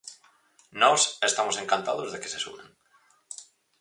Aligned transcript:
Nós 0.81 1.01
estamos 1.29 1.55
encantados 1.63 2.07
de 2.11 2.19
que 2.21 2.31
se 2.33 2.39
sumen. 2.45 2.67